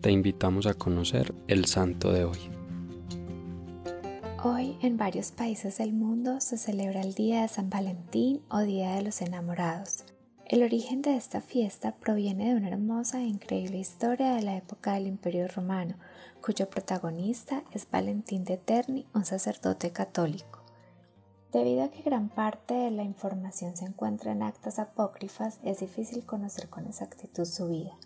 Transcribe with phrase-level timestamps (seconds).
[0.00, 2.38] te invitamos a conocer el santo de hoy.
[4.44, 8.94] Hoy en varios países del mundo se celebra el Día de San Valentín o Día
[8.94, 10.04] de los Enamorados.
[10.46, 14.94] El origen de esta fiesta proviene de una hermosa e increíble historia de la época
[14.94, 15.96] del Imperio Romano,
[16.40, 20.60] cuyo protagonista es Valentín de Terni, un sacerdote católico.
[21.52, 26.24] Debido a que gran parte de la información se encuentra en actas apócrifas, es difícil
[26.24, 27.98] conocer con exactitud su vida.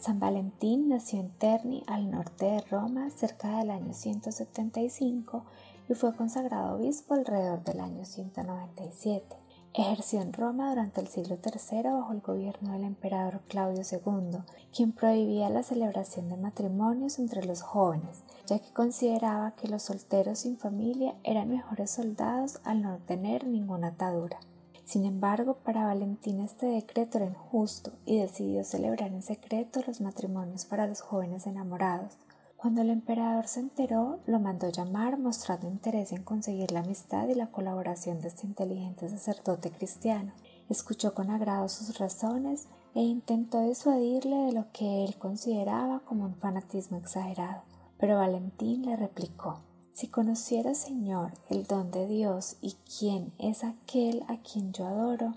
[0.00, 5.44] San Valentín nació en Terni, al norte de Roma, cerca del año 175
[5.90, 9.36] y fue consagrado obispo alrededor del año 197.
[9.74, 14.38] Ejerció en Roma durante el siglo III bajo el gobierno del emperador Claudio II,
[14.74, 20.38] quien prohibía la celebración de matrimonios entre los jóvenes, ya que consideraba que los solteros
[20.38, 24.40] sin familia eran mejores soldados al no tener ninguna atadura.
[24.90, 30.64] Sin embargo, para Valentín este decreto era injusto y decidió celebrar en secreto los matrimonios
[30.64, 32.14] para los jóvenes enamorados.
[32.56, 37.36] Cuando el emperador se enteró, lo mandó llamar mostrando interés en conseguir la amistad y
[37.36, 40.32] la colaboración de este inteligente sacerdote cristiano.
[40.68, 42.66] Escuchó con agrado sus razones
[42.96, 47.62] e intentó disuadirle de lo que él consideraba como un fanatismo exagerado.
[47.96, 49.60] Pero Valentín le replicó
[49.92, 55.34] si conociera, Señor, el don de Dios y quién es aquel a quien yo adoro,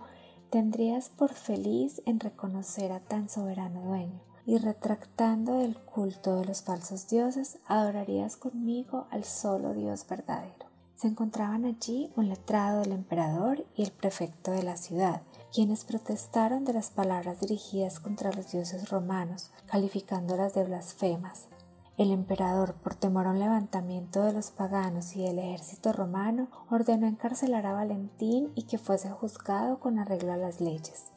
[0.49, 6.61] tendrías por feliz en reconocer a tan soberano dueño, y retractando del culto de los
[6.61, 10.67] falsos dioses, adorarías conmigo al solo Dios verdadero.
[10.95, 15.21] Se encontraban allí un letrado del emperador y el prefecto de la ciudad,
[15.53, 21.47] quienes protestaron de las palabras dirigidas contra los dioses romanos, calificándolas de blasfemas.
[21.95, 27.05] El emperador, por temor a un levantamiento de los paganos y del ejército romano, ordenó
[27.05, 31.11] encarcelar a Valentín y que fuese juzgado con arreglo a las leyes.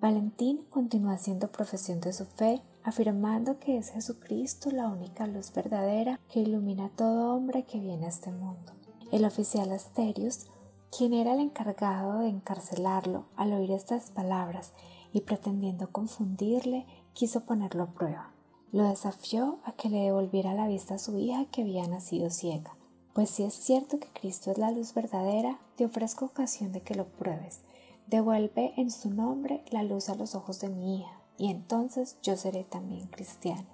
[0.00, 6.18] Valentín continuó haciendo profesión de su fe, afirmando que es Jesucristo la única luz verdadera
[6.32, 8.72] que ilumina a todo hombre que viene a este mundo.
[9.12, 10.46] El oficial Asterius,
[10.96, 14.72] quien era el encargado de encarcelarlo, al oír estas palabras
[15.12, 18.33] y pretendiendo confundirle, quiso ponerlo a prueba.
[18.74, 22.76] Lo desafió a que le devolviera la vista a su hija que había nacido ciega.
[23.12, 26.96] Pues si es cierto que Cristo es la luz verdadera, te ofrezco ocasión de que
[26.96, 27.60] lo pruebes.
[28.08, 32.36] Devuelve en su nombre la luz a los ojos de mi hija, y entonces yo
[32.36, 33.68] seré también cristiano.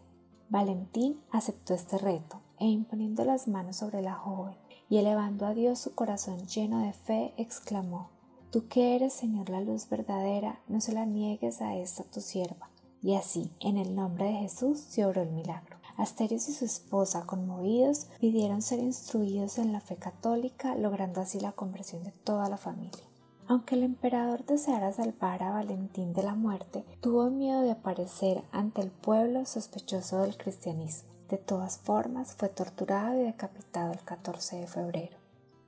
[0.50, 4.56] Valentín aceptó este reto e imponiendo las manos sobre la joven
[4.90, 8.10] y elevando a Dios su corazón lleno de fe, exclamó,
[8.50, 12.69] Tú que eres, Señor, la luz verdadera, no se la niegues a esta tu sierva
[13.02, 15.76] y así, en el nombre de Jesús, se obró el milagro.
[15.96, 21.52] Asterios y su esposa, conmovidos, pidieron ser instruidos en la fe católica, logrando así la
[21.52, 23.04] conversión de toda la familia.
[23.48, 28.80] Aunque el emperador deseara salvar a Valentín de la muerte, tuvo miedo de aparecer ante
[28.80, 31.10] el pueblo sospechoso del cristianismo.
[31.28, 35.16] De todas formas, fue torturado y decapitado el 14 de febrero.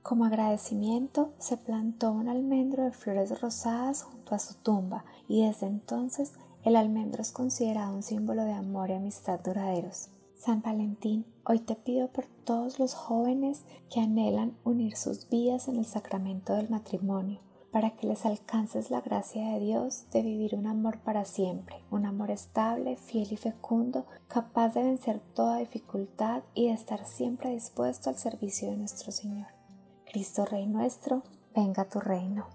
[0.01, 5.67] Como agradecimiento, se plantó un almendro de flores rosadas junto a su tumba y desde
[5.67, 6.33] entonces
[6.63, 10.07] el almendro es considerado un símbolo de amor y amistad duraderos.
[10.37, 15.75] San Valentín, hoy te pido por todos los jóvenes que anhelan unir sus vidas en
[15.75, 17.41] el sacramento del matrimonio,
[17.71, 22.05] para que les alcances la gracia de Dios de vivir un amor para siempre, un
[22.05, 28.09] amor estable, fiel y fecundo, capaz de vencer toda dificultad y de estar siempre dispuesto
[28.09, 29.47] al servicio de nuestro Señor.
[30.09, 32.47] Cristo Rey nuestro, venga a tu reino.